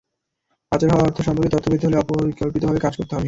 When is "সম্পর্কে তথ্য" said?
1.21-1.67